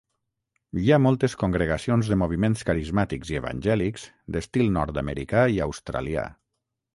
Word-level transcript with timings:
Hi 0.83 0.87
ha 0.93 0.97
moltes 1.07 1.35
congregacions 1.43 2.09
de 2.13 2.17
moviments 2.21 2.65
carismàtics 2.69 3.33
i 3.35 3.37
evangèlics 3.41 4.07
d'estil 4.37 4.73
nord-americà 4.79 5.45
i 5.59 5.63
australià. 5.69 6.27